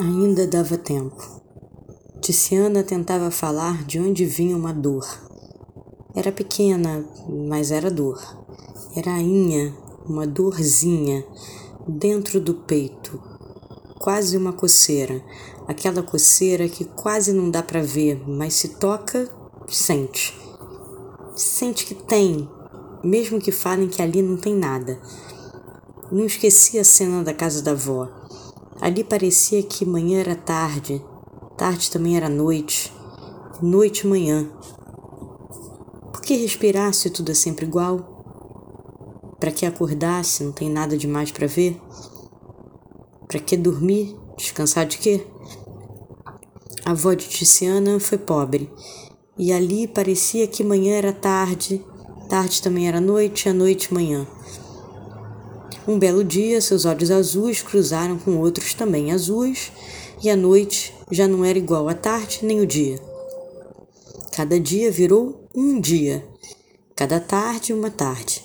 [0.00, 1.42] Ainda dava tempo.
[2.20, 5.04] Tiziana tentava falar de onde vinha uma dor.
[6.14, 8.22] Era pequena, mas era dor.
[8.94, 9.74] Era ainha,
[10.06, 11.26] uma dorzinha,
[11.88, 13.20] dentro do peito.
[13.98, 15.20] Quase uma coceira.
[15.66, 19.28] Aquela coceira que quase não dá para ver, mas se toca,
[19.66, 20.32] sente.
[21.34, 22.48] Sente que tem,
[23.02, 24.96] mesmo que falem que ali não tem nada.
[26.12, 28.17] Não esqueci a cena da casa da avó.
[28.80, 31.04] Ali parecia que manhã era tarde,
[31.56, 32.92] tarde também era noite,
[33.60, 34.48] noite manhã.
[36.12, 39.34] Por que respirar se tudo é sempre igual?
[39.40, 41.80] Para que acordar se não tem nada demais para ver?
[43.26, 44.16] Para que dormir?
[44.36, 45.26] Descansar de quê?
[46.84, 48.70] A avó de Tiziana foi pobre,
[49.36, 51.84] e ali parecia que manhã era tarde,
[52.28, 54.24] tarde também era noite, a noite manhã.
[55.88, 59.72] Um belo dia, seus olhos azuis cruzaram com outros também azuis,
[60.22, 63.00] e a noite já não era igual à tarde nem o dia.
[64.30, 66.22] Cada dia virou um dia,
[66.94, 68.44] cada tarde uma tarde.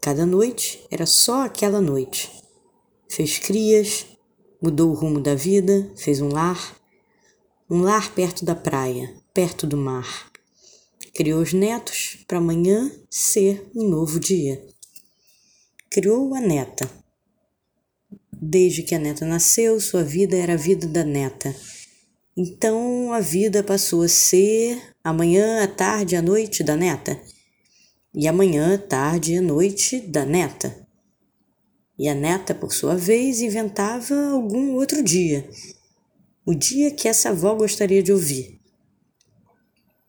[0.00, 2.30] Cada noite era só aquela noite.
[3.08, 4.06] Fez crias,
[4.62, 6.76] mudou o rumo da vida, fez um lar,
[7.68, 10.30] um lar perto da praia, perto do mar.
[11.12, 14.64] Criou os netos para amanhã ser um novo dia
[15.98, 16.88] criou a neta.
[18.32, 21.52] Desde que a neta nasceu, sua vida era a vida da neta.
[22.36, 27.20] Então a vida passou a ser amanhã, a tarde, a noite da neta.
[28.14, 30.86] E amanhã, tarde e noite da neta.
[31.98, 35.50] E a neta, por sua vez, inventava algum outro dia.
[36.46, 38.60] O dia que essa avó gostaria de ouvir.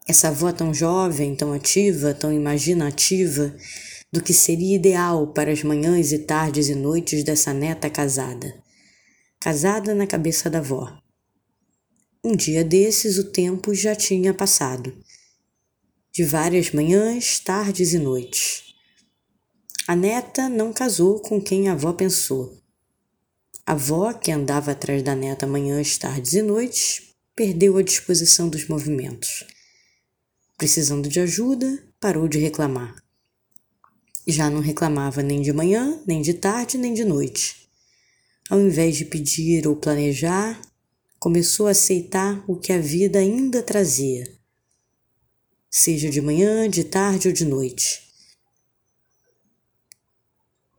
[0.08, 3.56] Essa avó tão jovem, tão ativa, tão imaginativa,
[4.12, 8.54] do que seria ideal para as manhãs e tardes e noites dessa neta casada.
[9.40, 10.98] Casada na cabeça da avó.
[12.24, 14.94] Um dia desses o tempo já tinha passado.
[16.12, 18.74] De várias manhãs, tardes e noites.
[19.88, 22.60] A neta não casou com quem a avó pensou.
[23.66, 28.68] A avó, que andava atrás da neta manhãs, tardes e noites, perdeu a disposição dos
[28.68, 29.46] movimentos.
[30.58, 33.02] Precisando de ajuda, parou de reclamar.
[34.32, 37.68] Já não reclamava nem de manhã, nem de tarde, nem de noite.
[38.48, 40.62] Ao invés de pedir ou planejar,
[41.18, 44.32] começou a aceitar o que a vida ainda trazia,
[45.68, 48.04] seja de manhã, de tarde ou de noite.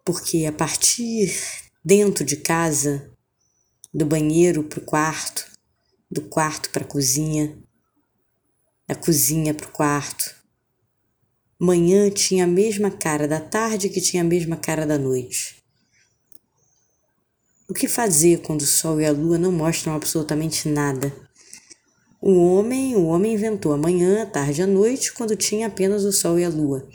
[0.05, 1.37] Porque a partir
[1.85, 3.11] dentro de casa,
[3.93, 5.45] do banheiro para o quarto,
[6.09, 7.59] do quarto para a cozinha,
[8.87, 10.40] da cozinha para o quarto,
[11.63, 15.57] Manhã tinha a mesma cara da tarde que tinha a mesma cara da noite.
[17.69, 21.15] O que fazer quando o sol e a lua não mostram absolutamente nada?
[22.19, 26.03] O homem, o homem inventou a manhã, a tarde e a noite quando tinha apenas
[26.03, 26.89] o sol e a lua.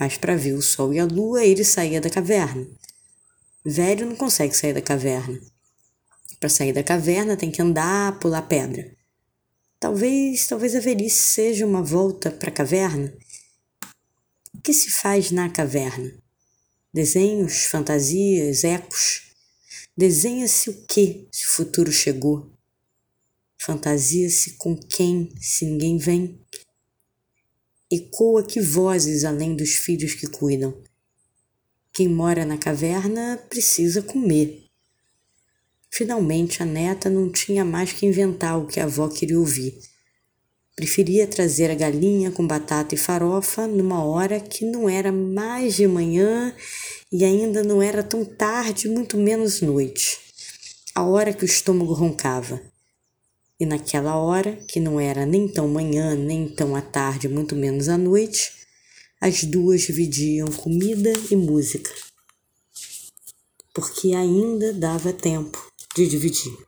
[0.00, 2.66] Mas para ver o sol e a lua, ele saía da caverna.
[3.62, 5.38] Velho não consegue sair da caverna.
[6.40, 8.90] Para sair da caverna tem que andar, pular pedra.
[9.78, 13.12] Talvez, talvez a velhice seja uma volta para a caverna
[14.68, 16.12] que se faz na caverna?
[16.92, 19.32] Desenhos, fantasias, ecos.
[19.96, 22.52] Desenha-se o que se o futuro chegou?
[23.58, 26.38] Fantasia-se com quem se ninguém vem?
[27.90, 30.78] Ecoa que vozes além dos filhos que cuidam?
[31.90, 34.66] Quem mora na caverna precisa comer.
[35.90, 39.80] Finalmente a neta não tinha mais que inventar o que a avó queria ouvir
[40.78, 45.88] Preferia trazer a galinha com batata e farofa numa hora que não era mais de
[45.88, 46.54] manhã
[47.10, 50.20] e ainda não era tão tarde, muito menos noite.
[50.94, 52.62] A hora que o estômago roncava.
[53.58, 57.88] E naquela hora, que não era nem tão manhã, nem tão à tarde, muito menos
[57.88, 58.52] à noite,
[59.20, 61.90] as duas dividiam comida e música.
[63.74, 66.67] Porque ainda dava tempo de dividir.